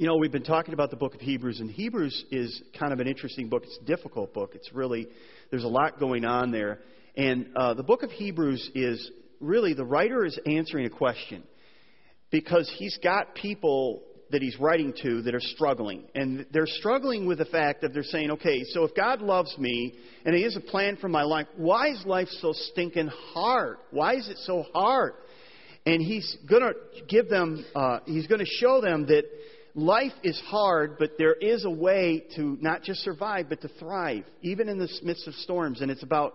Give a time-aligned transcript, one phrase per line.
[0.00, 3.00] you know, we've been talking about the book of Hebrews, and Hebrews is kind of
[3.00, 3.64] an interesting book.
[3.64, 4.52] It's a difficult book.
[4.54, 5.06] It's really,
[5.50, 6.78] there's a lot going on there.
[7.16, 9.10] And uh, the book of Hebrews is
[9.40, 11.42] really, the writer is answering a question
[12.30, 16.04] because he's got people that he's writing to that are struggling.
[16.14, 19.98] And they're struggling with the fact that they're saying, okay, so if God loves me
[20.24, 23.76] and He has a plan for my life, why is life so stinking hard?
[23.90, 25.12] Why is it so hard?
[25.84, 26.72] And He's going to
[27.06, 29.24] give them, uh, He's going to show them that
[29.74, 34.24] life is hard, but there is a way to not just survive, but to thrive,
[34.42, 35.80] even in the midst of storms.
[35.80, 36.34] And it's about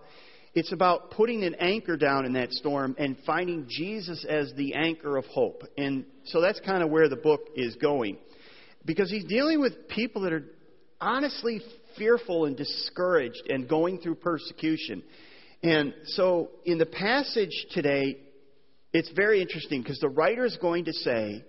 [0.54, 5.18] it's about putting an anchor down in that storm and finding Jesus as the anchor
[5.18, 5.62] of hope.
[5.76, 8.16] And so that's kind of where the book is going.
[8.86, 10.44] Because he's dealing with people that are
[10.98, 11.60] honestly
[11.98, 15.02] fearful and discouraged and going through persecution.
[15.62, 18.16] And so in the passage today,
[18.94, 21.44] it's very interesting because the writer is going to say,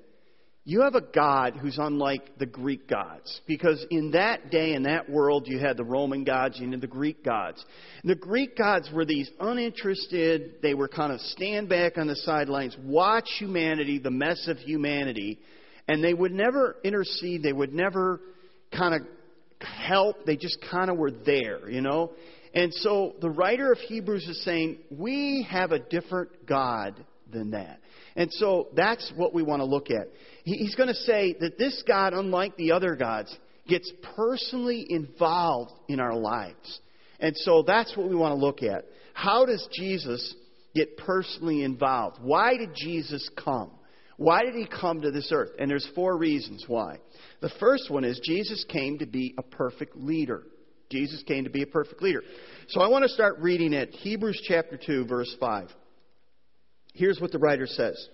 [0.68, 3.40] you have a God who's unlike the Greek gods.
[3.48, 7.24] Because in that day, in that world, you had the Roman gods and the Greek
[7.24, 7.64] gods.
[8.02, 12.18] And the Greek gods were these uninterested, they were kind of stand back on the
[12.18, 15.40] sidelines, watch humanity, the mess of humanity,
[15.88, 18.20] and they would never intercede, they would never
[18.78, 19.08] kind of
[19.62, 22.12] help, they just kind of were there, you know?
[22.54, 27.80] And so the writer of Hebrews is saying, we have a different God than that.
[28.16, 30.08] And so that's what we want to look at.
[30.44, 33.36] He's going to say that this God, unlike the other gods,
[33.68, 36.80] gets personally involved in our lives.
[37.20, 38.86] And so that's what we want to look at.
[39.14, 40.36] How does Jesus
[40.74, 42.18] get personally involved?
[42.22, 43.72] Why did Jesus come?
[44.18, 45.52] Why did he come to this earth?
[45.60, 46.98] And there's four reasons why.
[47.42, 50.44] The first one is Jesus came to be a perfect leader.
[50.90, 52.24] Jesus came to be a perfect leader.
[52.70, 55.68] So I want to start reading at Hebrews chapter 2 verse 5.
[56.98, 58.10] Here's what the writer says.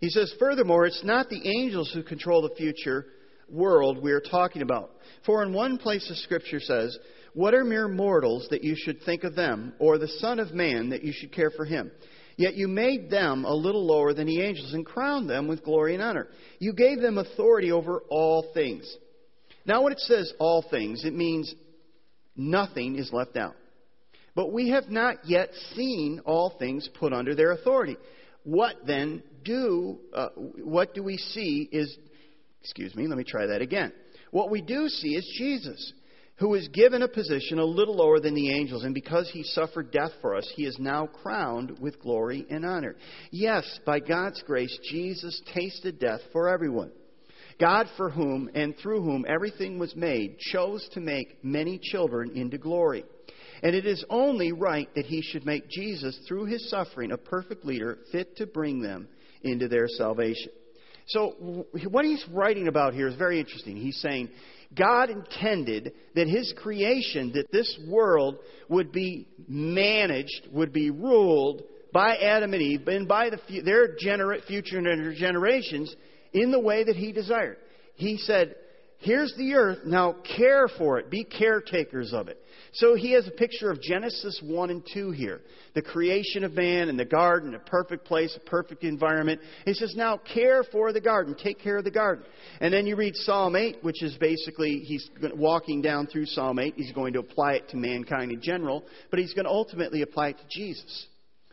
[0.00, 3.06] He says, Furthermore, it's not the angels who control the future
[3.48, 4.90] world we are talking about.
[5.26, 6.98] For in one place the scripture says,
[7.34, 10.88] What are mere mortals that you should think of them, or the Son of Man
[10.90, 11.90] that you should care for him?
[12.36, 15.94] Yet you made them a little lower than the angels and crowned them with glory
[15.94, 16.28] and honor.
[16.58, 18.96] You gave them authority over all things.
[19.66, 21.54] Now, when it says all things, it means
[22.34, 23.54] nothing is left out.
[24.34, 27.96] But we have not yet seen all things put under their authority.
[28.42, 31.96] What then do, uh, what do we see is,
[32.60, 33.92] excuse me, let me try that again.
[34.30, 35.92] What we do see is Jesus,
[36.36, 39.92] who is given a position a little lower than the angels, and because he suffered
[39.92, 42.96] death for us, he is now crowned with glory and honor.
[43.30, 46.90] Yes, by God's grace, Jesus tasted death for everyone.
[47.60, 52.58] God, for whom and through whom everything was made, chose to make many children into
[52.58, 53.04] glory.
[53.62, 57.64] And it is only right that he should make Jesus, through his suffering, a perfect
[57.64, 59.08] leader, fit to bring them
[59.42, 60.50] into their salvation.
[61.06, 63.76] So, what he's writing about here is very interesting.
[63.76, 64.30] He's saying
[64.74, 68.38] God intended that his creation, that this world
[68.68, 73.96] would be managed, would be ruled by Adam and Eve and by the, their
[74.46, 75.94] future generations
[76.32, 77.58] in the way that he desired.
[77.94, 78.56] He said,
[78.98, 82.40] Here's the earth, now care for it, be caretakers of it.
[82.72, 85.42] So he has a picture of Genesis 1 and 2 here.
[85.74, 89.40] The creation of man and the garden, a perfect place, a perfect environment.
[89.64, 91.36] He says, now care for the garden.
[91.40, 92.24] Take care of the garden.
[92.60, 96.74] And then you read Psalm 8, which is basically, he's walking down through Psalm 8.
[96.76, 100.30] He's going to apply it to mankind in general, but he's going to ultimately apply
[100.30, 101.06] it to Jesus.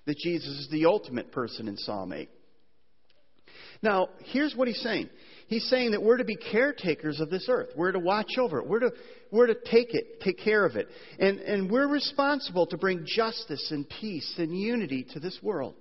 [0.06, 2.30] That Jesus is the ultimate person in Psalm 8.
[3.84, 5.10] Now, here's what he's saying.
[5.52, 7.72] He's saying that we're to be caretakers of this earth.
[7.76, 8.68] We're to watch over it.
[8.68, 8.92] We're to,
[9.32, 10.88] we're to take it, take care of it.
[11.20, 15.76] And, and we're responsible to bring justice and peace and unity to this world.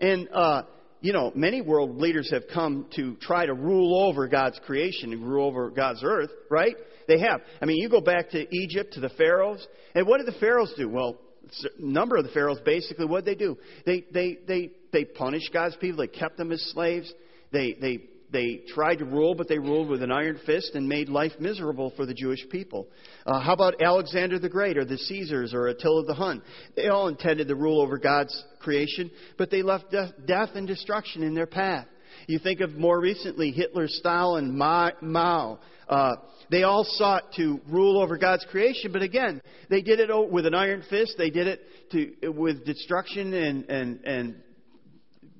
[0.00, 0.62] And, uh,
[1.00, 5.24] you know, many world leaders have come to try to rule over God's creation and
[5.24, 6.74] rule over God's earth, right?
[7.06, 7.42] They have.
[7.62, 9.64] I mean, you go back to Egypt, to the pharaohs,
[9.94, 10.88] and what did the pharaohs do?
[10.88, 11.20] Well,
[11.62, 13.56] a number of the pharaohs basically what did they do?
[13.84, 15.98] They they they they punished God's people.
[15.98, 17.14] They kept them as slaves.
[17.52, 18.00] They they
[18.32, 21.92] they tried to rule, but they ruled with an iron fist and made life miserable
[21.96, 22.88] for the Jewish people.
[23.24, 26.42] Uh, how about Alexander the Great, or the Caesars, or Attila the Hun?
[26.74, 31.22] They all intended to rule over God's creation, but they left death, death and destruction
[31.22, 31.86] in their path.
[32.26, 35.58] You think of more recently Hitler, Stalin, Mao.
[35.88, 36.16] Uh,
[36.50, 39.40] they all sought to rule over God's creation, but again,
[39.70, 41.14] they did it with an iron fist.
[41.16, 41.60] They did it
[41.92, 44.36] to, with destruction and, and, and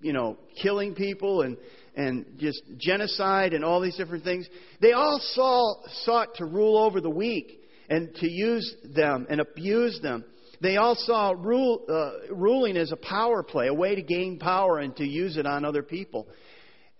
[0.00, 1.56] you know, killing people and,
[1.96, 4.46] and just genocide and all these different things.
[4.81, 9.98] They all saw, sought to rule over the weak and to use them and abuse
[10.02, 10.25] them.
[10.60, 14.78] They all saw rule, uh, ruling as a power play, a way to gain power
[14.78, 16.28] and to use it on other people.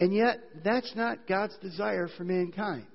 [0.01, 2.87] And yet, that's not God's desire for mankind.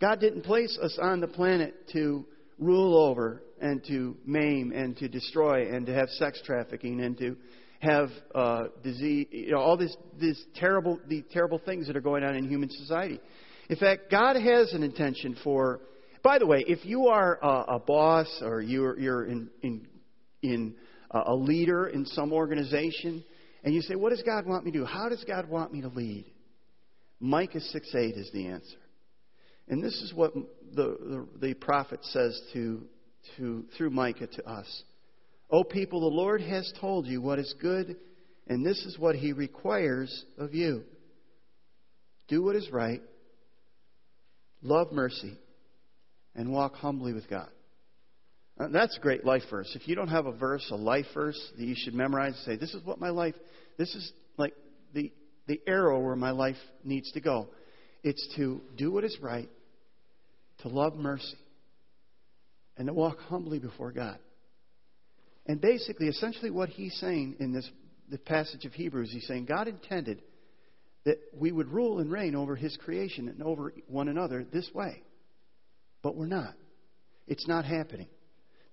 [0.00, 2.26] God didn't place us on the planet to
[2.58, 7.36] rule over and to maim and to destroy and to have sex trafficking and to
[7.82, 12.22] have uh, disease, you know, all this, this terrible, the terrible things that are going
[12.22, 13.20] on in human society.
[13.68, 15.80] In fact, God has an intention for.
[16.22, 19.88] By the way, if you are a, a boss or you're, you're in, in,
[20.42, 20.74] in
[21.10, 23.24] a leader in some organization,
[23.64, 24.84] and you say, "What does God want me to do?
[24.84, 26.26] How does God want me to lead?"
[27.18, 28.78] Micah six eight is the answer.
[29.68, 30.46] And this is what the,
[31.40, 32.82] the, the prophet says to,
[33.36, 34.82] to, through Micah to us.
[35.52, 37.96] O people, the Lord has told you what is good,
[38.48, 40.82] and this is what he requires of you.
[42.28, 43.02] Do what is right,
[44.62, 45.36] love mercy,
[46.34, 47.50] and walk humbly with God.
[48.58, 49.70] Uh, that's a great life verse.
[49.74, 52.56] If you don't have a verse, a life verse that you should memorize, and say,
[52.56, 53.34] This is what my life,
[53.76, 54.54] this is like
[54.94, 55.12] the,
[55.46, 57.48] the arrow where my life needs to go.
[58.02, 59.50] It's to do what is right,
[60.60, 61.36] to love mercy,
[62.78, 64.18] and to walk humbly before God.
[65.46, 67.68] And basically, essentially, what he's saying in this
[68.08, 70.22] the passage of Hebrews, he's saying God intended
[71.04, 75.02] that we would rule and reign over his creation and over one another this way.
[76.02, 76.54] But we're not.
[77.26, 78.08] It's not happening.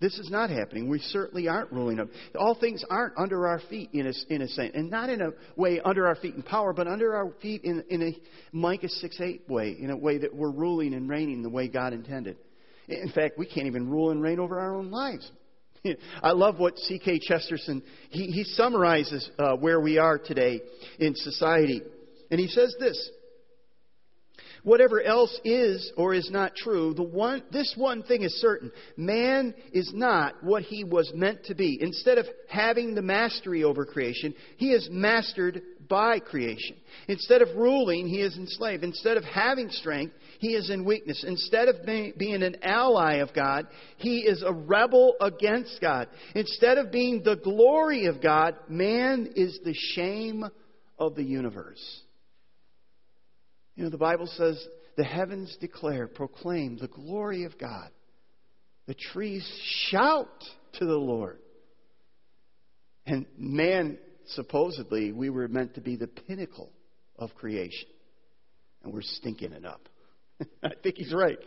[0.01, 0.87] This is not happening.
[0.89, 2.09] We certainly aren't ruling them.
[2.37, 5.31] All things aren't under our feet in a, in a sense, and not in a
[5.57, 8.17] way under our feet in power, but under our feet in, in a
[8.53, 11.91] Micah 6 8 way, in a way that we're ruling and reigning the way God
[11.91, 12.37] intended.
[12.87, 15.29] In fact, we can't even rule and reign over our own lives.
[16.23, 17.19] I love what G.K.
[17.19, 20.61] Chesterton, he, he summarizes uh, where we are today
[20.99, 21.81] in society.
[22.31, 23.09] And he says this
[24.63, 28.71] Whatever else is or is not true, the one, this one thing is certain.
[28.97, 31.77] Man is not what he was meant to be.
[31.81, 36.77] Instead of having the mastery over creation, he is mastered by creation.
[37.07, 38.83] Instead of ruling, he is enslaved.
[38.83, 41.25] Instead of having strength, he is in weakness.
[41.27, 46.07] Instead of being an ally of God, he is a rebel against God.
[46.35, 50.45] Instead of being the glory of God, man is the shame
[50.97, 52.01] of the universe.
[53.75, 54.63] You know, the Bible says
[54.95, 57.89] the heavens declare, proclaim the glory of God.
[58.87, 59.47] The trees
[59.89, 60.43] shout
[60.73, 61.39] to the Lord.
[63.05, 63.97] And man,
[64.29, 66.71] supposedly, we were meant to be the pinnacle
[67.17, 67.87] of creation.
[68.83, 69.89] And we're stinking it up.
[70.63, 71.39] I think he's right.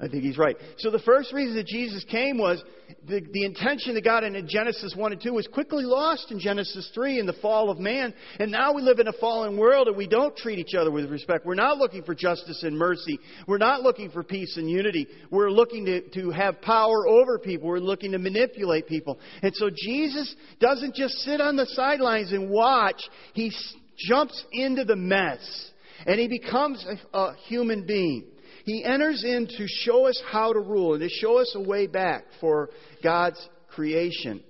[0.00, 0.56] I think he's right.
[0.78, 2.62] So the first reason that Jesus came was
[3.06, 6.90] the, the intention that God in Genesis 1 and 2 was quickly lost in Genesis
[6.92, 8.12] 3 in the fall of man.
[8.40, 11.08] And now we live in a fallen world and we don't treat each other with
[11.10, 11.46] respect.
[11.46, 13.20] We're not looking for justice and mercy.
[13.46, 15.06] We're not looking for peace and unity.
[15.30, 17.68] We're looking to, to have power over people.
[17.68, 19.20] We're looking to manipulate people.
[19.42, 23.00] And so Jesus doesn't just sit on the sidelines and watch.
[23.32, 23.52] He
[23.96, 25.70] jumps into the mess
[26.04, 28.24] and he becomes a, a human being.
[28.64, 31.86] He enters in to show us how to rule and to show us a way
[31.86, 32.70] back for
[33.02, 34.42] God's creation.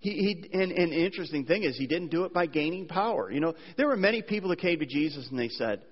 [0.00, 3.30] He, he, and, and interesting thing is, he didn't do it by gaining power.
[3.30, 5.82] You know, there were many people that came to Jesus and they said,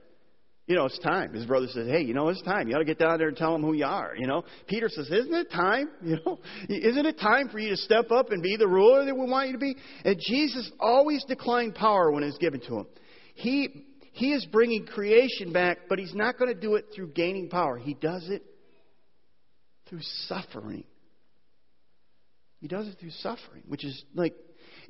[0.67, 1.32] you know, it's time.
[1.32, 2.69] His brother says, hey, you know, it's time.
[2.69, 4.15] You ought to get down there and tell them who you are.
[4.17, 5.88] You know, Peter says, isn't it time?
[6.02, 6.38] You know,
[6.69, 9.49] isn't it time for you to step up and be the ruler that we want
[9.49, 9.76] you to be?
[10.04, 12.87] And Jesus always declined power when it was given to him.
[13.35, 13.85] He
[14.21, 17.79] he is bringing creation back, but He's not going to do it through gaining power.
[17.79, 18.45] He does it
[19.89, 20.85] through suffering.
[22.59, 24.35] He does it through suffering, which is like,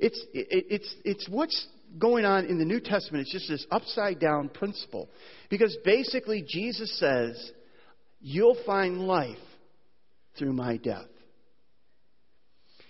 [0.01, 1.65] it's, it, it's, it's what's
[1.97, 3.21] going on in the New Testament.
[3.21, 5.07] It's just this upside down principle.
[5.49, 7.53] Because basically, Jesus says,
[8.19, 9.37] You'll find life
[10.37, 11.07] through my death.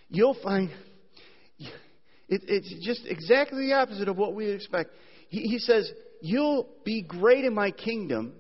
[0.10, 0.72] You'll find.
[2.28, 4.90] It, it's just exactly the opposite of what we expect.
[5.30, 8.34] He, he says, You'll be great in my kingdom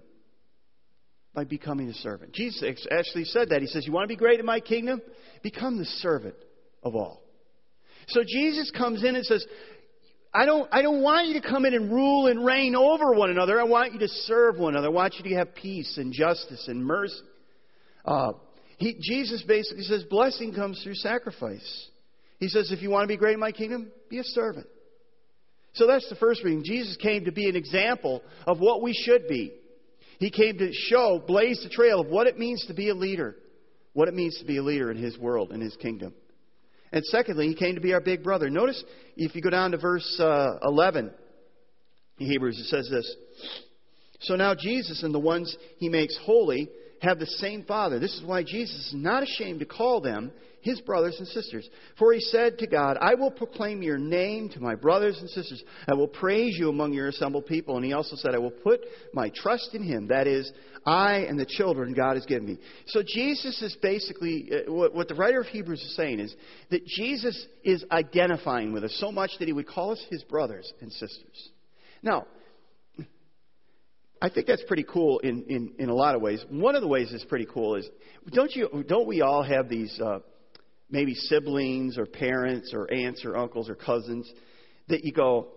[1.33, 2.33] by becoming a servant.
[2.33, 3.61] Jesus actually said that.
[3.61, 5.01] He says, You want to be great in my kingdom?
[5.43, 6.35] Become the servant
[6.83, 7.23] of all.
[8.07, 9.45] So Jesus comes in and says,
[10.33, 13.29] I don't, I don't want you to come in and rule and reign over one
[13.29, 13.59] another.
[13.59, 14.87] I want you to serve one another.
[14.87, 17.21] I want you to have peace and justice and mercy.
[18.05, 18.33] Uh,
[18.77, 21.89] he, Jesus basically says, blessing comes through sacrifice.
[22.39, 24.67] He says, if you want to be great in my kingdom, be a servant.
[25.73, 26.63] So that's the first reason.
[26.65, 29.53] Jesus came to be an example of what we should be.
[30.19, 33.35] He came to show, blaze the trail of what it means to be a leader,
[33.93, 36.13] what it means to be a leader in His world, in His kingdom.
[36.91, 38.49] And secondly, He came to be our big brother.
[38.49, 38.83] Notice
[39.15, 41.11] if you go down to verse uh, 11
[42.19, 43.15] in Hebrews, it says this
[44.21, 46.69] So now Jesus and the ones He makes holy
[47.01, 47.97] have the same Father.
[47.97, 51.67] This is why Jesus is not ashamed to call them his brothers and sisters.
[51.97, 55.63] For he said to God, I will proclaim your name to my brothers and sisters.
[55.87, 57.75] I will praise you among your assembled people.
[57.75, 58.81] And he also said, I will put
[59.13, 60.07] my trust in him.
[60.07, 60.51] That is,
[60.85, 62.57] I and the children God has given me.
[62.87, 66.35] So Jesus is basically, uh, what, the writer of Hebrews is saying is
[66.69, 70.71] that Jesus is identifying with us so much that he would call us his brothers
[70.81, 71.49] and sisters.
[72.03, 72.25] Now,
[74.21, 76.45] I think that's pretty cool in, in, in a lot of ways.
[76.49, 77.89] One of the ways that's pretty cool is
[78.31, 80.19] don't you don't we all have these uh,
[80.91, 84.31] maybe siblings or parents or aunts or uncles or cousins
[84.89, 85.47] that you go,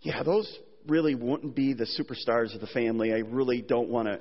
[0.00, 3.12] yeah, those really wouldn't be the superstars of the family.
[3.12, 4.20] I really don't want to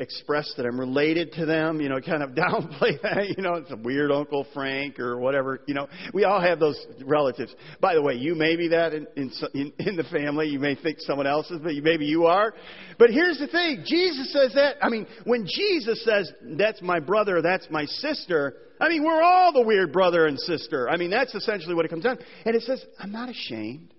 [0.00, 3.70] express that I'm related to them, you know, kind of downplay that, you know, it's
[3.70, 5.88] a weird Uncle Frank or whatever, you know.
[6.12, 7.54] We all have those relatives.
[7.80, 10.48] By the way, you may be that in, in, in the family.
[10.48, 12.54] You may think someone else is, but you, maybe you are.
[12.98, 13.84] But here's the thing.
[13.86, 18.88] Jesus says that, I mean, when Jesus says, that's my brother, that's my sister, I
[18.88, 20.88] mean, we're all the weird brother and sister.
[20.88, 22.18] I mean, that's essentially what it comes down.
[22.46, 23.92] And it says, I'm not ashamed.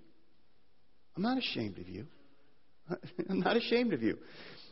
[1.16, 2.08] I'm not ashamed of you.
[3.30, 4.18] I'm not ashamed of you.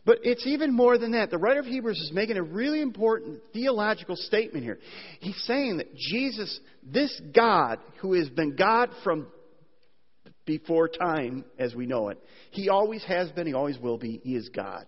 [0.09, 1.29] But it's even more than that.
[1.29, 4.79] The writer of Hebrews is making a really important theological statement here.
[5.19, 9.27] He's saying that Jesus, this God, who has been God from
[10.47, 12.17] before time as we know it,
[12.49, 14.87] he always has been, he always will be, he is God.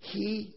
[0.00, 0.56] He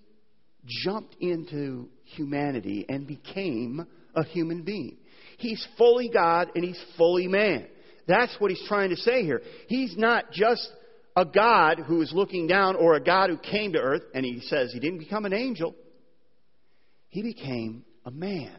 [0.66, 4.98] jumped into humanity and became a human being.
[5.38, 7.68] He's fully God and he's fully man.
[8.08, 9.44] That's what he's trying to say here.
[9.68, 10.68] He's not just
[11.16, 14.40] a God who is looking down or a God who came to earth, and he
[14.42, 15.76] says he didn't become an angel,
[17.10, 18.58] he became a man.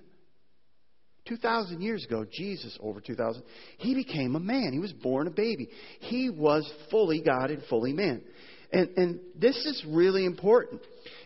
[1.27, 3.43] 2,000 years ago, Jesus, over 2,000,
[3.79, 4.73] he became a man.
[4.73, 5.69] He was born a baby.
[6.01, 8.23] He was fully God and fully man.
[8.71, 10.83] And, and this is really important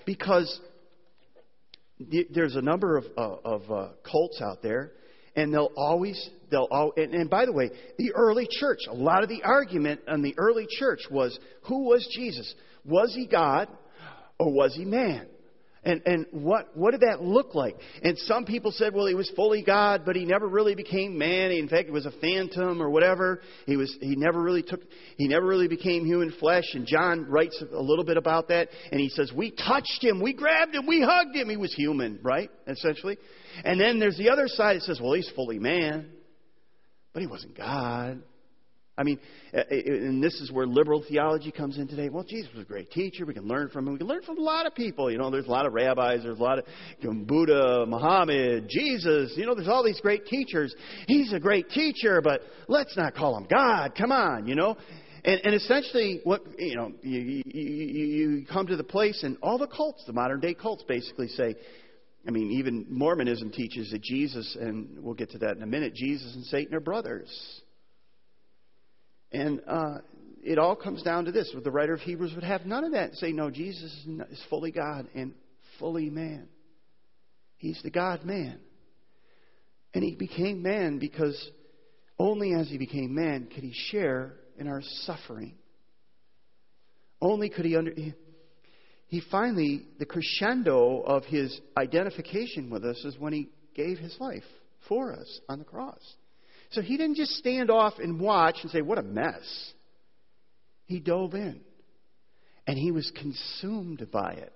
[0.06, 0.60] because
[2.30, 4.92] there's a number of, uh, of uh, cults out there
[5.38, 9.22] and they'll always they'll all and, and, by the way the early church a lot
[9.22, 12.54] of the argument in the early church was who was jesus?
[12.84, 13.68] Was he god
[14.38, 15.26] or was he man
[15.84, 17.76] and and what what did that look like?
[18.02, 21.50] And some people said well he was fully god but he never really became man.
[21.50, 23.40] In fact he was a phantom or whatever.
[23.66, 24.80] He was he never really took
[25.16, 26.64] he never really became human flesh.
[26.74, 28.68] And john writes a little bit about that.
[28.90, 30.20] And he says we touched him.
[30.22, 30.86] We grabbed him.
[30.86, 31.48] We hugged him.
[31.48, 32.50] He was human right?
[32.66, 33.16] Essentially.
[33.64, 34.76] And then there's the other side.
[34.76, 36.10] That says, well, he's fully man,
[37.12, 38.22] but he wasn't God.
[38.98, 39.20] I mean,
[39.54, 42.08] uh, uh, and this is where liberal theology comes in today.
[42.08, 43.24] Well, Jesus was a great teacher.
[43.24, 43.92] We can learn from him.
[43.92, 45.08] We can learn from a lot of people.
[45.10, 46.24] You know, there's a lot of rabbis.
[46.24, 46.64] There's a lot of
[47.26, 49.32] Buddha, Muhammad, Jesus.
[49.36, 50.74] You know, there's all these great teachers.
[51.06, 53.92] He's a great teacher, but let's not call him God.
[53.96, 54.76] Come on, you know.
[55.24, 59.58] And, and essentially, what you know, you, you, you come to the place, and all
[59.58, 61.54] the cults, the modern day cults, basically say,
[62.26, 65.94] I mean, even Mormonism teaches that Jesus, and we'll get to that in a minute,
[65.94, 67.28] Jesus and Satan are brothers.
[69.32, 69.98] And uh,
[70.42, 71.54] it all comes down to this.
[71.62, 73.92] The writer of Hebrews would have none of that say, no, Jesus
[74.30, 75.34] is fully God and
[75.78, 76.48] fully man.
[77.56, 78.58] He's the God man.
[79.94, 81.50] And he became man because
[82.18, 85.54] only as he became man could he share in our suffering.
[87.20, 87.92] Only could he under,
[89.08, 94.44] he finally, the crescendo of his identification with us is when he gave his life
[94.88, 96.00] for us on the cross.
[96.70, 99.72] So he didn't just stand off and watch and say, What a mess.
[100.86, 101.60] He dove in
[102.66, 104.52] and he was consumed by it.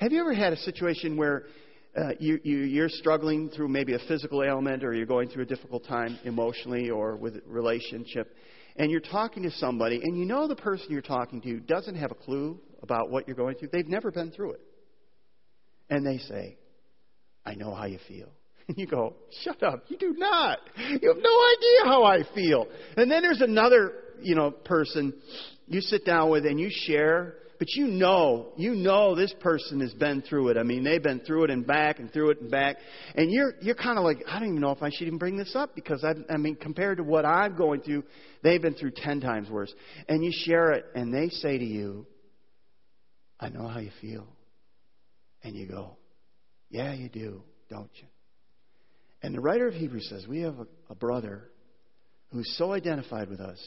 [0.00, 1.44] Have you ever had a situation where
[1.96, 5.46] uh, you, you, you're struggling through maybe a physical ailment or you're going through a
[5.46, 8.34] difficult time emotionally or with a relationship,
[8.76, 12.10] and you're talking to somebody and you know the person you're talking to doesn't have
[12.10, 13.70] a clue about what you're going through.
[13.72, 14.60] They've never been through it.
[15.90, 16.58] And they say,
[17.44, 18.28] I know how you feel.
[18.68, 19.84] And you go, shut up.
[19.88, 20.58] You do not.
[20.76, 22.66] You have no idea how I feel.
[22.96, 25.14] And then there's another, you know, person
[25.66, 29.92] you sit down with and you share, but you know, you know this person has
[29.94, 30.56] been through it.
[30.56, 32.76] I mean, they've been through it and back and through it and back.
[33.16, 35.36] And you're, you're kind of like, I don't even know if I should even bring
[35.36, 38.04] this up because I, I mean, compared to what I'm going through,
[38.42, 39.72] they've been through ten times worse.
[40.08, 42.06] And you share it and they say to you,
[43.40, 44.26] I know how you feel.
[45.42, 45.96] And you go,
[46.70, 48.08] Yeah, you do, don't you?
[49.22, 51.50] And the writer of Hebrews says, We have a, a brother
[52.30, 53.58] who's so identified with us,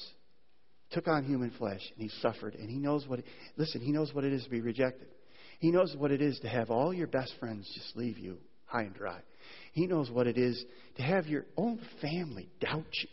[0.91, 3.25] took on human flesh, and he suffered, and he knows what it,
[3.57, 5.07] listen, he knows what it is to be rejected.
[5.59, 8.83] He knows what it is to have all your best friends just leave you high
[8.83, 9.19] and dry.
[9.73, 10.63] He knows what it is
[10.97, 13.09] to have your own family doubt you.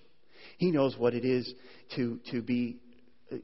[0.56, 1.52] He knows what it is
[1.96, 2.78] to, to be
[3.30, 3.36] uh,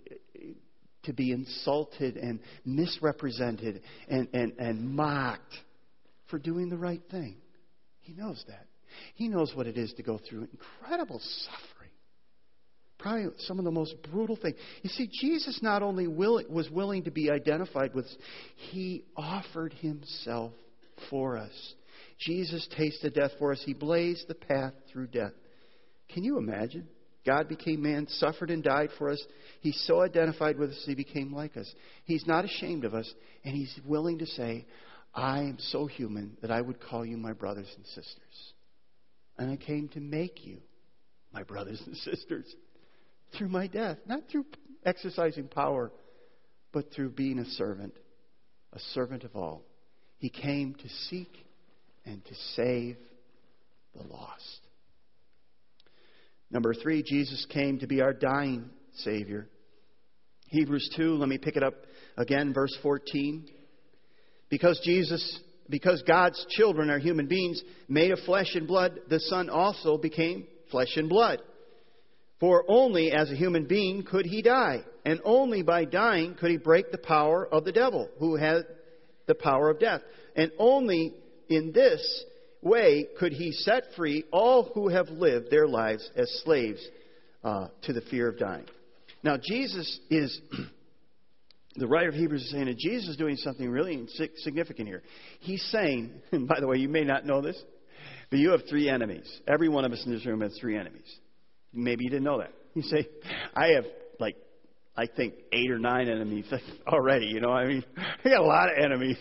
[1.05, 5.55] to be insulted and misrepresented and, and, and mocked
[6.31, 7.37] for doing the right thing.
[8.01, 8.67] He knows that.
[9.15, 11.91] He knows what it is to go through incredible suffering.
[12.99, 14.57] Probably some of the most brutal things.
[14.83, 18.07] You see, Jesus not only will, was willing to be identified with,
[18.71, 20.53] he offered himself
[21.11, 21.75] for us.
[22.21, 23.63] Jesus tasted death for us.
[23.65, 25.33] He blazed the path through death.
[26.13, 26.89] Can you imagine?
[27.27, 29.23] God became man, suffered and died for us.
[29.61, 31.73] He's so identified with us, he became like us.
[32.05, 33.13] He's not ashamed of us,
[33.45, 34.67] and he's willing to say,
[35.15, 38.53] I am so human that I would call you my brothers and sisters.
[39.39, 40.59] And I came to make you
[41.33, 42.55] my brothers and sisters
[43.37, 44.47] through my death, not through
[44.85, 45.91] exercising power,
[46.73, 47.95] but through being a servant,
[48.73, 49.63] a servant of all.
[50.19, 51.33] He came to seek
[52.05, 52.97] and to save
[53.97, 54.61] the lost.
[56.51, 59.49] Number three, Jesus came to be our dying Savior.
[60.49, 61.75] Hebrews 2, let me pick it up
[62.17, 63.49] again, verse 14.
[64.51, 69.49] Because Jesus, because God's children are human beings made of flesh and blood, the Son
[69.49, 71.41] also became flesh and blood.
[72.41, 76.57] For only as a human being could he die, and only by dying could he
[76.57, 78.65] break the power of the devil, who had
[79.27, 80.03] the power of death.
[80.37, 81.15] And only
[81.49, 82.25] in this
[82.61, 86.87] way could he set free all who have lived their lives as slaves
[87.43, 88.67] uh, to the fear of dying.
[89.23, 90.39] Now, Jesus is,
[91.77, 94.07] the writer of Hebrews is saying that Jesus is doing something really
[94.39, 95.03] significant here.
[95.41, 97.61] He's saying, and by the way, you may not know this,
[98.31, 99.29] but you have three enemies.
[99.47, 101.13] Every one of us in this room has three enemies.
[101.73, 102.53] Maybe you didn't know that.
[102.75, 103.09] You say,
[103.55, 103.85] I have
[104.21, 104.37] like
[104.97, 106.47] I think eight or nine enemies
[106.87, 107.27] already.
[107.27, 107.85] You know, I mean,
[108.25, 109.19] I got a lot of enemies.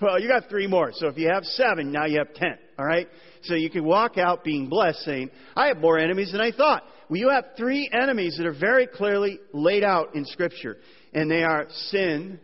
[0.00, 0.90] Well, you got three more.
[0.94, 2.58] So if you have seven, now you have ten.
[2.78, 3.08] All right.
[3.44, 6.82] So you can walk out being blessed, saying, "I have more enemies than I thought."
[7.08, 10.78] Well, you have three enemies that are very clearly laid out in Scripture,
[11.14, 12.40] and they are sin,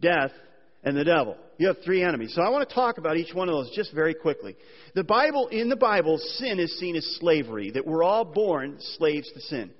[0.00, 0.32] death,
[0.82, 1.36] and the devil.
[1.58, 2.34] You have three enemies.
[2.34, 4.56] So I want to talk about each one of those just very quickly.
[4.94, 7.70] The Bible, in the Bible, sin is seen as slavery.
[7.70, 9.70] That we're all born slaves to sin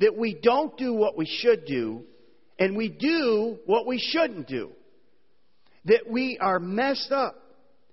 [0.00, 2.02] that we don't do what we should do
[2.58, 4.70] and we do what we shouldn't do.
[5.84, 7.36] That we are messed up.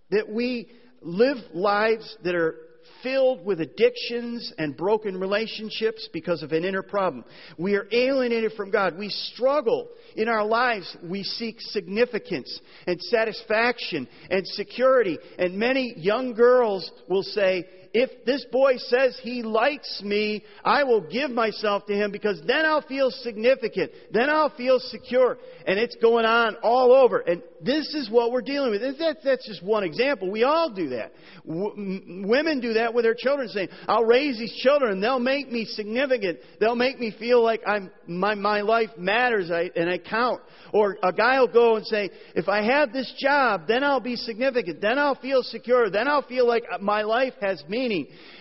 [0.10, 0.70] That we
[1.02, 2.56] live lives that are
[3.04, 7.24] filled with addictions and broken relationships because of an inner problem.
[7.58, 8.98] We are alienated from God.
[8.98, 10.96] We struggle in our lives.
[11.04, 15.18] We seek significance and satisfaction and security.
[15.38, 17.66] And many young girls will say,
[18.00, 22.64] if this boy says he likes me, I will give myself to him because then
[22.64, 23.92] I'll feel significant.
[24.12, 25.40] Then I'll feel secure.
[25.66, 27.18] And it's going on all over.
[27.22, 28.84] And this is what we're dealing with.
[29.00, 30.30] That's, just one example.
[30.30, 31.12] We all do that.
[31.44, 35.66] Women do that with their children, saying, I'll raise these children and they'll make me
[35.66, 36.38] significant.
[36.60, 40.42] They'll make me feel like I'm, my, my life matters and I count.
[40.72, 44.18] Or a guy will go and say, if I have this job, then I'll be
[44.18, 44.82] significant.
[44.82, 45.90] Then I'll feel secure.
[45.90, 47.87] Then I'll feel like my life has meaning.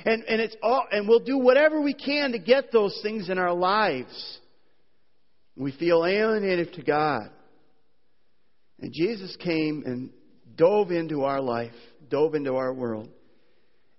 [0.04, 3.38] And, and it's all, and we'll do whatever we can to get those things in
[3.38, 4.38] our lives.
[5.56, 7.30] We feel alienated to God.
[8.80, 10.10] And Jesus came and
[10.56, 11.72] dove into our life,
[12.10, 13.08] dove into our world.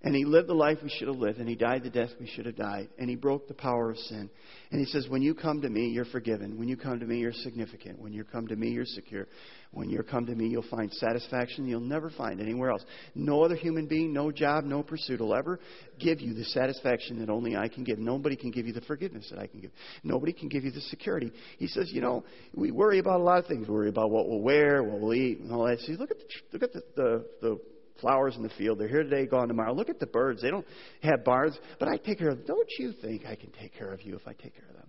[0.02, 2.28] And he lived the life we should have lived, and he died the death we
[2.28, 4.30] should have died, and he broke the power of sin.
[4.70, 6.56] And he says, When you come to me, you're forgiven.
[6.56, 8.00] When you come to me, you're significant.
[8.00, 9.26] When you come to me, you're secure.
[9.72, 12.84] When you come to me, you'll find satisfaction you'll never find anywhere else.
[13.16, 15.58] No other human being, no job, no pursuit will ever
[15.98, 17.98] give you the satisfaction that only I can give.
[17.98, 19.72] Nobody can give you the forgiveness that I can give.
[20.04, 21.32] Nobody can give you the security.
[21.58, 23.66] He says, You know, we worry about a lot of things.
[23.66, 25.80] We worry about what we'll wear, what we'll eat, and all that.
[25.80, 27.60] See, look at the, look at the, the, the
[28.00, 28.78] flowers in the field.
[28.78, 29.72] They're here today, gone tomorrow.
[29.72, 30.42] Look at the birds.
[30.42, 30.66] They don't
[31.02, 32.46] have barns, but I take care of them.
[32.46, 34.88] Don't you think I can take care of you if I take care of them?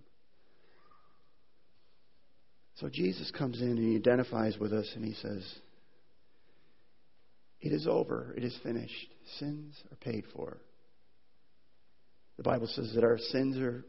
[2.76, 5.46] So Jesus comes in and he identifies with us and he says,
[7.60, 8.34] It is over.
[8.38, 9.08] It is finished.
[9.38, 10.58] Sins are paid for.
[12.38, 13.84] The Bible says that our sins are,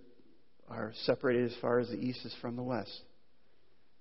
[0.69, 2.91] are separated as far as the east is from the west.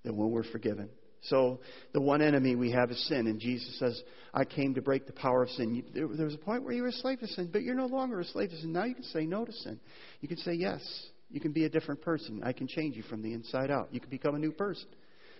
[0.02, 0.88] That when we're forgiven.
[1.22, 1.60] So
[1.92, 4.02] the one enemy we have is sin, and Jesus says,
[4.32, 6.88] "I came to break the power of sin." There, was a point where you were
[6.88, 8.72] a slave to sin, but you're no longer a slave to sin.
[8.72, 9.78] Now you can say no to sin.
[10.20, 10.82] You can say yes.
[11.30, 12.40] You can be a different person.
[12.42, 13.88] I can change you from the inside out.
[13.92, 14.88] You can become a new person.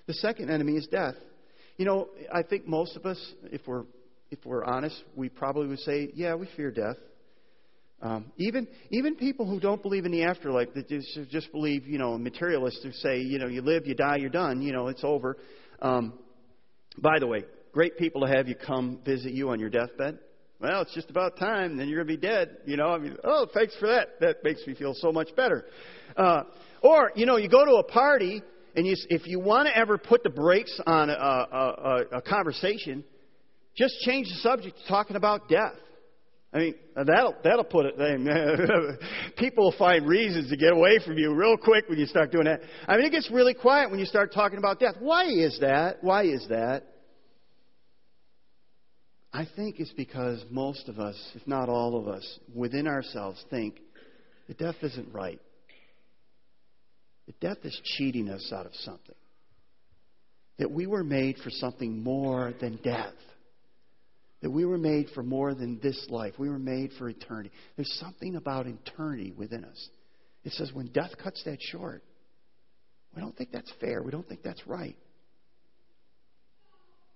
[0.06, 1.16] The second enemy is death.
[1.78, 3.84] You know, I think most of us, if we're
[4.30, 6.96] if we're honest, we probably would say, "Yeah, we fear death."
[8.02, 11.98] Um, even even people who don't believe in the afterlife, that just, just believe, you
[11.98, 15.04] know, materialists who say, you know, you live, you die, you're done, you know, it's
[15.04, 15.36] over.
[15.82, 16.14] Um,
[16.98, 20.18] by the way, great people to have you come visit you on your deathbed.
[20.60, 22.58] Well, it's just about time, then you're to be dead.
[22.66, 24.20] You know, I mean, oh, thanks for that.
[24.20, 25.64] That makes me feel so much better.
[26.16, 26.42] Uh,
[26.82, 28.42] or, you know, you go to a party
[28.76, 32.22] and you, if you want to ever put the brakes on a, a, a, a
[32.22, 33.04] conversation,
[33.74, 35.76] just change the subject to talking about death.
[36.52, 38.98] I mean, that'll, that'll put it,
[39.38, 42.46] people will find reasons to get away from you real quick when you start doing
[42.46, 42.60] that.
[42.88, 44.96] I mean, it gets really quiet when you start talking about death.
[44.98, 46.02] Why is that?
[46.02, 46.86] Why is that?
[49.32, 53.78] I think it's because most of us, if not all of us, within ourselves think
[54.48, 55.40] that death isn't right.
[57.26, 59.14] That death is cheating us out of something.
[60.58, 63.14] That we were made for something more than death.
[64.42, 66.34] That we were made for more than this life.
[66.38, 67.50] We were made for eternity.
[67.76, 69.88] There's something about eternity within us.
[70.44, 72.02] It says when death cuts that short,
[73.14, 74.02] we don't think that's fair.
[74.02, 74.96] We don't think that's right.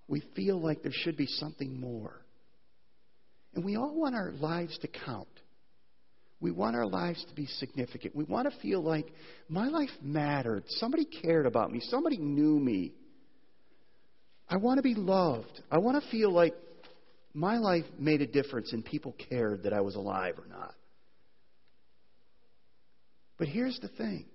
[0.07, 2.21] We feel like there should be something more.
[3.55, 5.27] And we all want our lives to count.
[6.41, 8.15] We want our lives to be significant.
[8.15, 9.07] We want to feel like
[9.49, 10.65] my life mattered.
[10.67, 11.79] Somebody cared about me.
[11.79, 12.93] Somebody knew me.
[14.47, 15.61] I want to be loved.
[15.71, 16.53] I want to feel like
[17.35, 20.73] my life made a difference and people cared that I was alive or not.
[23.37, 24.25] But here's the thing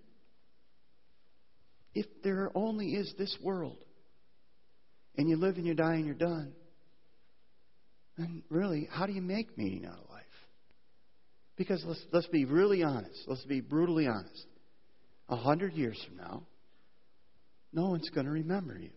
[1.94, 3.78] if there only is this world,
[5.16, 6.52] and you live and you die and you're done,
[8.18, 10.22] then really, how do you make meaning out of life?
[11.56, 13.24] Because let's, let's be really honest.
[13.26, 14.46] Let's be brutally honest.
[15.30, 16.42] A hundred years from now,
[17.72, 18.90] no one's going to remember you.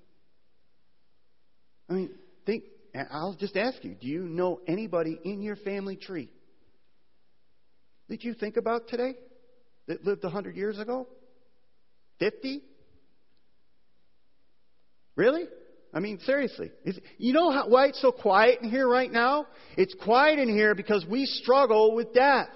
[1.89, 2.10] I mean,
[2.46, 2.63] think
[2.95, 6.29] I'll just ask you do you know anybody in your family tree
[8.10, 9.15] that you think about today
[9.88, 11.08] that lived 100 years ago?
[12.19, 12.62] 50?
[15.15, 15.45] Really?
[15.93, 16.71] I mean, seriously.
[17.17, 19.45] You know how, why it's so quiet in here right now?
[19.77, 22.49] It's quiet in here because we struggle with death.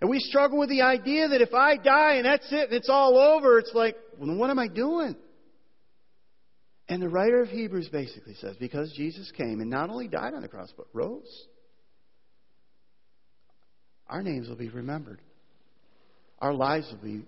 [0.00, 2.90] And we struggle with the idea that if I die and that's it and it's
[2.90, 5.16] all over, it's like, well, what am I doing?
[6.88, 10.42] And the writer of Hebrews basically says because Jesus came and not only died on
[10.42, 11.46] the cross, but rose,
[14.08, 15.20] our names will be remembered.
[16.38, 17.26] Our lives will be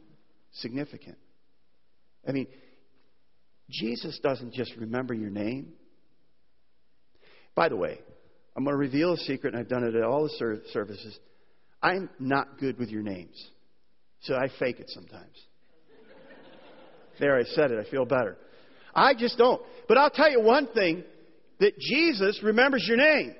[0.52, 1.18] significant.
[2.26, 2.46] I mean,
[3.68, 5.72] Jesus doesn't just remember your name.
[7.54, 7.98] By the way,
[8.56, 11.18] I'm going to reveal a secret, and I've done it at all the services.
[11.82, 13.36] I'm not good with your names,
[14.22, 15.36] so I fake it sometimes.
[17.18, 17.84] there, I said it.
[17.84, 18.36] I feel better.
[18.94, 19.62] I just don't.
[19.88, 21.04] But I'll tell you one thing
[21.60, 23.34] that Jesus remembers your name.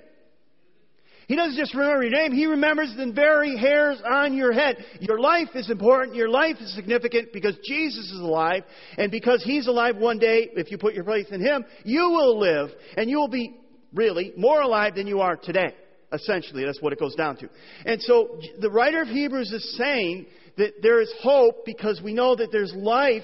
[1.30, 4.84] He doesn't just remember your name, He remembers the very hairs on your head.
[4.98, 6.16] Your life is important.
[6.16, 8.64] Your life is significant because Jesus is alive.
[8.98, 12.36] And because He's alive one day, if you put your faith in Him, you will
[12.36, 12.70] live.
[12.96, 13.56] And you will be
[13.94, 15.72] really more alive than you are today.
[16.12, 17.48] Essentially, that's what it goes down to.
[17.84, 22.34] And so the writer of Hebrews is saying that there is hope because we know
[22.34, 23.22] that there's life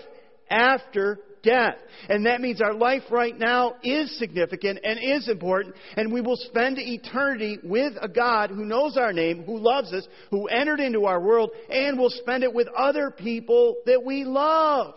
[0.49, 1.77] after death.
[2.09, 6.37] And that means our life right now is significant and is important, and we will
[6.37, 11.07] spend eternity with a God who knows our name, who loves us, who entered into
[11.07, 14.95] our world, and will spend it with other people that we love.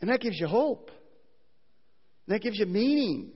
[0.00, 0.90] And that gives you hope.
[2.28, 3.32] That gives you meaning.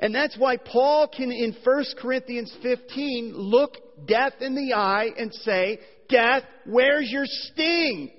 [0.00, 5.32] And that's why Paul can, in 1 Corinthians 15, look death in the eye and
[5.32, 8.10] say, Death, where's your sting?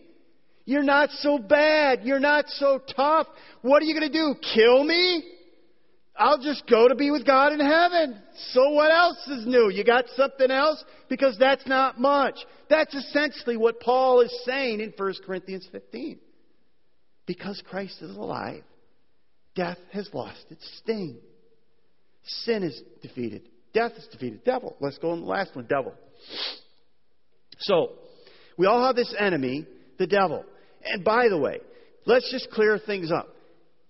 [0.70, 2.02] You're not so bad.
[2.04, 3.26] You're not so tough.
[3.64, 4.36] What are you going to do?
[4.54, 5.24] Kill me?
[6.16, 8.22] I'll just go to be with God in heaven.
[8.52, 9.72] So what else is new?
[9.72, 10.84] You got something else?
[11.10, 12.36] Because that's not much.
[12.70, 16.20] That's essentially what Paul is saying in 1 Corinthians 15.
[17.26, 18.62] Because Christ is alive,
[19.56, 21.18] death has lost its sting.
[22.44, 23.50] Sin is defeated.
[23.74, 24.44] Death is defeated.
[24.44, 24.76] Devil.
[24.80, 25.66] Let's go on the last one.
[25.66, 25.96] Devil.
[27.58, 27.94] So,
[28.56, 29.66] we all have this enemy,
[29.98, 30.46] the devil.
[30.84, 31.60] And by the way,
[32.06, 33.28] let's just clear things up.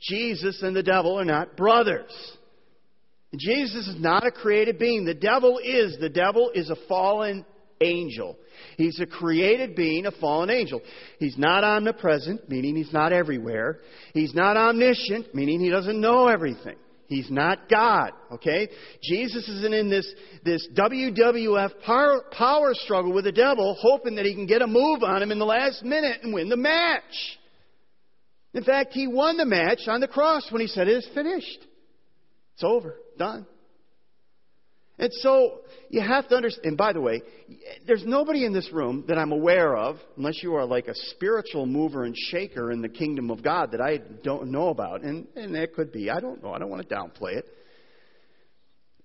[0.02, 2.12] Jesus and the devil are not brothers.
[3.38, 5.06] Jesus is not a created being.
[5.06, 5.98] The devil is.
[6.00, 7.46] The devil is a fallen
[7.82, 8.38] angel.
[8.78, 10.82] He's a created being, a fallen angel.
[11.20, 13.80] He's not omnipresent, meaning he's not everywhere.
[14.14, 16.76] He's not omniscient, meaning he doesn't know everything.
[17.10, 18.70] He's not God, okay?
[19.02, 20.08] Jesus isn't in this,
[20.46, 25.02] this WWF power, power struggle with the devil, hoping that he can get a move
[25.02, 27.02] on him in the last minute and win the match.
[28.54, 31.66] In fact, he won the match on the cross when he said, It is finished.
[32.54, 32.96] It's over.
[33.18, 33.48] Done.
[35.00, 37.22] And so you have to understand, and by the way,
[37.88, 41.66] there's nobody in this room that I'm aware of, unless you are like a spiritual
[41.66, 45.02] mover and shaker in the kingdom of God that I don't know about.
[45.02, 46.10] And, and that could be.
[46.10, 46.52] I don't know.
[46.52, 47.46] I don't want to downplay it.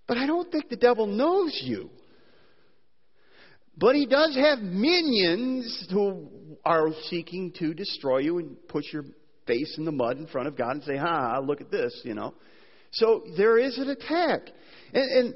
[0.09, 1.90] But I don't think the devil knows you.
[3.76, 6.28] But he does have minions who
[6.64, 9.04] are seeking to destroy you and put your
[9.46, 12.14] face in the mud in front of God and say, ha, look at this, you
[12.14, 12.35] know.
[12.92, 14.42] So there is an attack.
[14.92, 15.35] And, and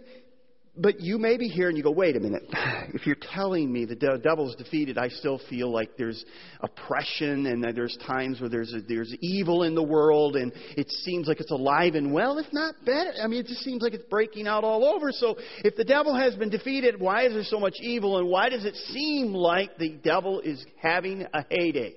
[0.81, 2.45] but you may be here and you go, wait a minute.
[2.91, 6.25] If you're telling me the devil's defeated, I still feel like there's
[6.61, 11.29] oppression and there's times where there's a, there's evil in the world and it seems
[11.29, 12.39] like it's alive and well.
[12.39, 15.13] If not better, I mean, it just seems like it's breaking out all over.
[15.13, 18.49] So if the devil has been defeated, why is there so much evil and why
[18.49, 21.95] does it seem like the devil is having a heyday?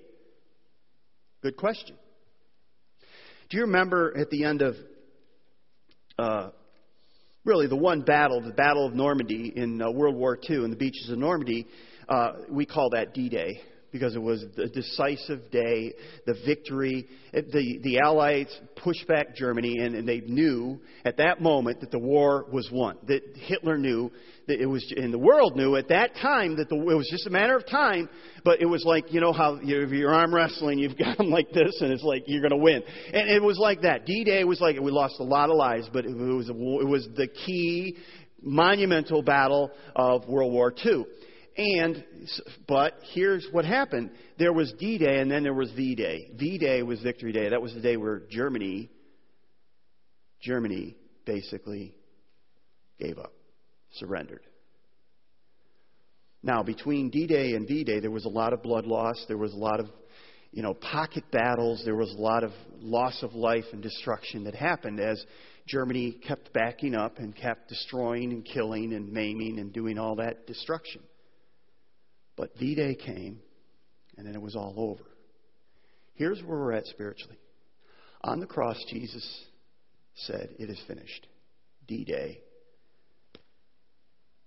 [1.41, 1.95] Good question.
[3.49, 4.75] Do you remember at the end of
[6.19, 6.49] uh,
[7.43, 10.75] really the one battle, the Battle of Normandy in uh, World War II in the
[10.75, 11.67] beaches of Normandy,
[12.07, 15.93] uh, we call that D-Day because it was the decisive day,
[16.25, 17.07] the victory.
[17.33, 18.47] The, the Allies
[18.83, 22.97] pushed back Germany, and, and they knew at that moment that the war was won.
[23.07, 24.11] That Hitler knew
[24.47, 27.27] that it was, and the world knew at that time that the, it was just
[27.27, 28.09] a matter of time.
[28.43, 31.51] But it was like you know how you, you're arm wrestling, you've got them like
[31.51, 32.83] this, and it's like you're going to win.
[33.13, 34.05] And it was like that.
[34.05, 36.55] D-Day was like we lost a lot of lives, but it was it
[36.87, 37.97] was the key
[38.41, 41.05] monumental battle of World War II.
[41.57, 42.03] And,
[42.67, 44.11] but here's what happened.
[44.39, 46.31] There was D-Day and then there was V-Day.
[46.35, 47.49] V-Day was Victory Day.
[47.49, 48.89] That was the day where Germany,
[50.41, 51.93] Germany basically
[52.99, 53.33] gave up,
[53.95, 54.41] surrendered.
[56.41, 59.25] Now, between D-Day and V-Day, there was a lot of blood loss.
[59.27, 59.87] There was a lot of,
[60.51, 61.83] you know, pocket battles.
[61.83, 65.23] There was a lot of loss of life and destruction that happened as
[65.67, 70.47] Germany kept backing up and kept destroying and killing and maiming and doing all that
[70.47, 71.01] destruction.
[72.35, 73.39] But V Day came,
[74.17, 75.03] and then it was all over.
[76.15, 77.37] Here's where we're at spiritually.
[78.23, 79.25] On the cross, Jesus
[80.15, 81.27] said, It is finished.
[81.87, 82.41] D Day.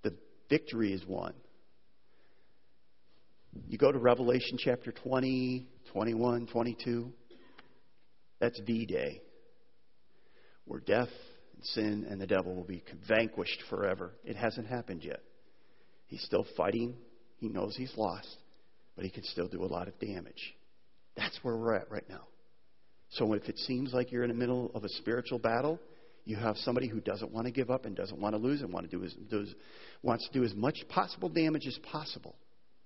[0.03, 0.15] The
[0.49, 1.35] victory is won.
[3.69, 7.13] You go to Revelation chapter 20, 21, 22.
[8.41, 9.23] That's V Day,
[10.65, 11.09] where death
[11.55, 14.13] and sin and the devil will be vanquished forever.
[14.25, 15.21] It hasn't happened yet.
[16.07, 16.95] He's still fighting
[17.37, 18.37] he knows he's lost,
[18.97, 20.55] but he can still do a lot of damage.
[21.17, 22.23] That's where we're at right now.
[23.11, 25.79] So if it seems like you're in the middle of a spiritual battle,
[26.25, 28.73] you have somebody who doesn't want to give up and doesn't want to lose and
[28.73, 29.15] want to do as,
[30.03, 32.35] wants to do as much possible damage as possible.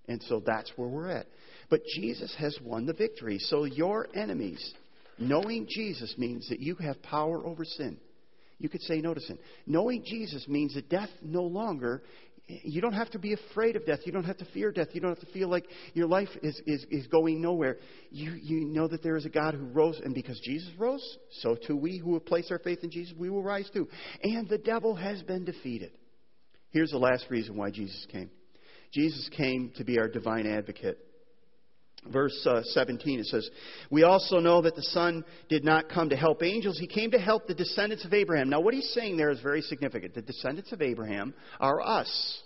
[0.08, 1.26] And so that's where we're at.
[1.70, 3.38] But Jesus has won the victory.
[3.38, 4.74] So your enemies,
[5.18, 7.98] knowing Jesus means that you have power over sin.
[8.58, 9.38] You could say no to sin.
[9.66, 12.02] Knowing Jesus means that death no longer
[12.48, 14.00] you don't have to be afraid of death.
[14.04, 14.88] You don't have to fear death.
[14.92, 17.76] You don't have to feel like your life is, is, is going nowhere.
[18.10, 21.54] You, you know that there is a God who rose, and because Jesus rose, so
[21.54, 23.86] too we who have placed our faith in Jesus, we will rise too.
[24.22, 25.92] And the devil has been defeated.
[26.70, 28.30] Here's the last reason why Jesus came
[28.92, 30.98] Jesus came to be our divine advocate.
[32.06, 33.50] Verse uh, 17, it says,
[33.90, 36.78] We also know that the Son did not come to help angels.
[36.78, 38.48] He came to help the descendants of Abraham.
[38.48, 40.14] Now, what he's saying there is very significant.
[40.14, 42.42] The descendants of Abraham are us.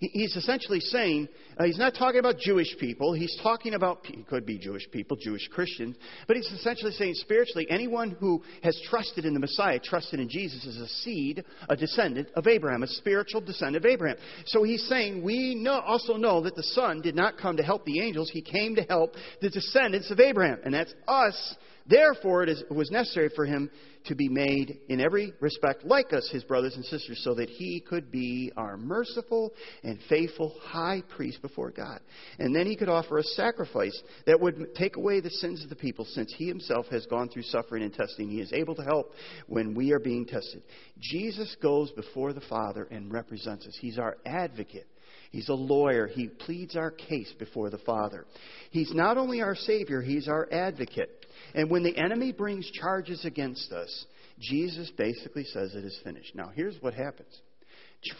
[0.00, 1.28] He's essentially saying,
[1.58, 3.12] uh, he's not talking about Jewish people.
[3.12, 7.66] He's talking about, he could be Jewish people, Jewish Christians, but he's essentially saying spiritually,
[7.70, 12.28] anyone who has trusted in the Messiah, trusted in Jesus, is a seed, a descendant
[12.36, 14.16] of Abraham, a spiritual descendant of Abraham.
[14.46, 17.84] So he's saying, we know, also know that the Son did not come to help
[17.84, 20.58] the angels, he came to help the descendants of Abraham.
[20.64, 21.54] And that's us.
[21.86, 23.70] Therefore, it, is, it was necessary for him
[24.06, 27.80] to be made in every respect like us, his brothers and sisters, so that he
[27.80, 32.00] could be our merciful and faithful high priest before God.
[32.38, 35.76] And then he could offer a sacrifice that would take away the sins of the
[35.76, 38.28] people, since he himself has gone through suffering and testing.
[38.28, 39.12] He is able to help
[39.46, 40.62] when we are being tested.
[41.00, 43.76] Jesus goes before the Father and represents us.
[43.80, 44.86] He's our advocate.
[45.30, 46.06] He's a lawyer.
[46.06, 48.24] He pleads our case before the Father.
[48.70, 51.23] He's not only our Savior, He's our advocate.
[51.54, 54.06] And when the enemy brings charges against us,
[54.40, 56.34] Jesus basically says it is finished.
[56.34, 57.40] Now, here's what happens.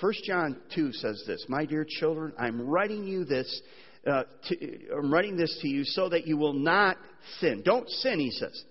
[0.00, 3.62] 1 John 2 says this My dear children, I'm writing you this.
[4.07, 4.57] Uh, to,
[4.96, 6.96] I'm writing this to you so that you will not
[7.40, 7.62] sin.
[7.64, 8.64] Don't sin, he says.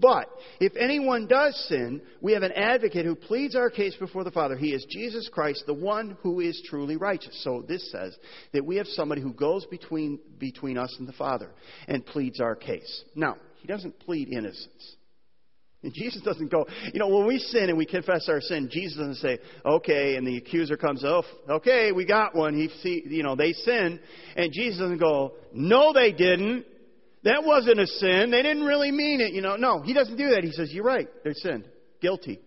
[0.00, 0.28] But
[0.60, 4.56] if anyone does sin, we have an advocate who pleads our case before the Father.
[4.56, 7.42] He is Jesus Christ, the one who is truly righteous.
[7.42, 8.16] So this says
[8.52, 11.50] that we have somebody who goes between, between us and the Father
[11.86, 13.04] and pleads our case.
[13.14, 14.96] Now, he doesn't plead innocence.
[15.82, 18.98] And Jesus doesn't go, you know, when we sin and we confess our sin, Jesus
[18.98, 22.54] doesn't say, okay, and the accuser comes, oh, okay, we got one.
[22.54, 24.00] He you know, they sin.
[24.34, 26.66] And Jesus doesn't go, no, they didn't.
[27.28, 28.30] That wasn't a sin.
[28.30, 29.56] They didn't really mean it, you know.
[29.56, 30.42] No, he doesn't do that.
[30.44, 31.08] He says, you're right.
[31.24, 31.68] They sinned.
[32.00, 32.40] Guilty.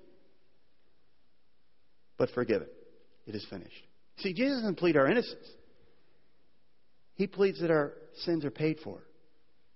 [2.18, 2.66] But forgiven.
[3.28, 3.84] It is finished.
[4.18, 5.48] See, Jesus doesn't plead our innocence.
[7.14, 9.04] He pleads that our sins are paid for.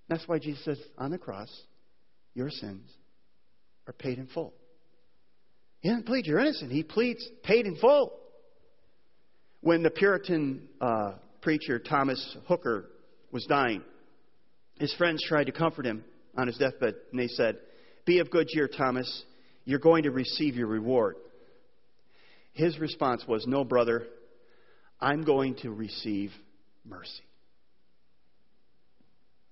[0.10, 1.52] That's why Jesus says on the cross,
[2.34, 2.90] your sins
[3.86, 4.56] are paid in full.
[5.82, 6.72] He doesn't plead you're innocent.
[6.72, 8.12] He pleads paid in full.
[9.62, 12.90] When the Puritan uh, preacher Thomas Hooker
[13.32, 13.84] was dying,
[14.80, 16.04] his friends tried to comfort him
[16.38, 17.58] on his deathbed, and they said,
[18.06, 19.24] Be of good cheer, Thomas.
[19.64, 21.16] You're going to receive your reward.
[22.54, 24.06] His response was, No, brother,
[25.00, 26.32] I'm going to receive
[26.86, 27.24] mercy.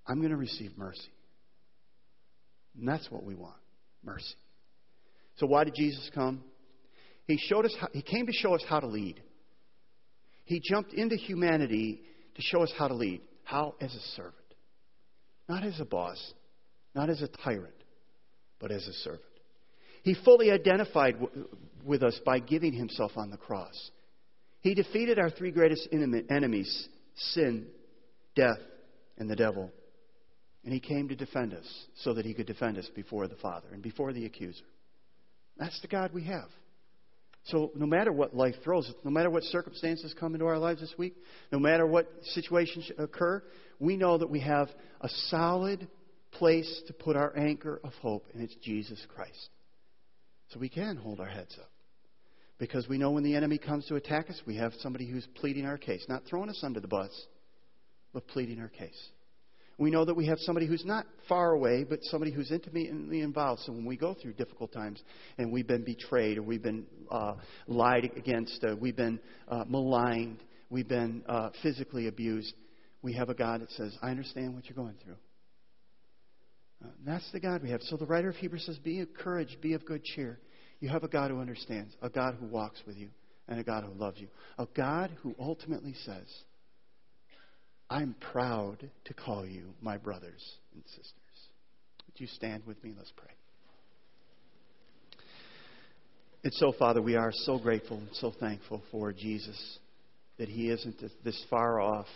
[0.05, 1.09] I'm going to receive mercy.
[2.77, 3.55] And that's what we want
[4.03, 4.35] mercy.
[5.37, 6.43] So, why did Jesus come?
[7.27, 9.21] He, showed us how, he came to show us how to lead.
[10.43, 12.01] He jumped into humanity
[12.35, 13.21] to show us how to lead.
[13.43, 13.75] How?
[13.79, 14.35] As a servant.
[15.53, 16.33] Not as a boss,
[16.95, 17.75] not as a tyrant,
[18.59, 19.21] but as a servant.
[20.01, 21.15] He fully identified
[21.85, 23.91] with us by giving himself on the cross.
[24.61, 27.67] He defeated our three greatest enemies sin,
[28.35, 28.57] death,
[29.19, 29.69] and the devil.
[30.63, 33.67] And he came to defend us so that he could defend us before the Father
[33.71, 34.65] and before the accuser.
[35.57, 36.49] That's the God we have.
[37.45, 40.93] So, no matter what life throws, no matter what circumstances come into our lives this
[40.97, 41.15] week,
[41.51, 43.43] no matter what situations occur,
[43.79, 44.69] we know that we have
[45.01, 45.87] a solid
[46.31, 49.49] place to put our anchor of hope, and it's Jesus Christ.
[50.49, 51.69] So we can hold our heads up.
[52.59, 55.65] Because we know when the enemy comes to attack us, we have somebody who's pleading
[55.65, 57.11] our case, not throwing us under the bus,
[58.13, 59.09] but pleading our case.
[59.77, 63.61] We know that we have somebody who's not far away, but somebody who's intimately involved.
[63.65, 65.01] So when we go through difficult times
[65.37, 67.35] and we've been betrayed or we've been uh,
[67.67, 72.53] lied against, uh, we've been uh, maligned, we've been uh, physically abused,
[73.01, 75.17] we have a God that says, I understand what you're going through.
[76.83, 77.81] Uh, that's the God we have.
[77.83, 80.39] So the writer of Hebrews says, Be encouraged, be of good cheer.
[80.79, 83.09] You have a God who understands, a God who walks with you,
[83.47, 84.27] and a God who loves you.
[84.57, 86.27] A God who ultimately says,
[87.93, 91.13] I'm proud to call you my brothers and sisters.
[92.07, 92.91] Would you stand with me?
[92.97, 93.29] Let's pray.
[96.43, 99.77] And so, Father, we are so grateful and so thankful for Jesus
[100.39, 102.07] that he isn't this far off,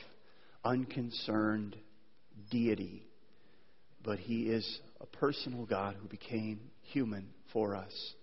[0.66, 1.76] unconcerned
[2.50, 3.04] deity,
[4.04, 6.60] but he is a personal God who became
[6.92, 8.14] human for us.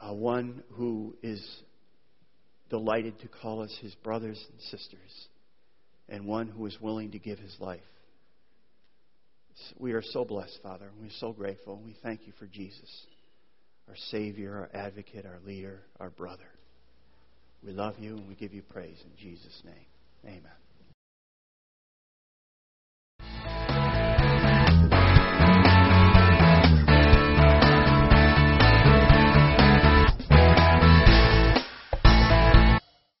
[0.00, 1.46] Uh, one who is
[2.70, 5.28] delighted to call us his brothers and sisters
[6.08, 7.80] and one who is willing to give his life.
[9.78, 10.90] We are so blessed, Father.
[11.00, 11.80] We're so grateful.
[11.84, 13.06] We thank you for Jesus,
[13.88, 16.48] our Savior, our advocate, our leader, our brother.
[17.64, 19.86] We love you and we give you praise in Jesus' name.
[20.24, 20.67] Amen.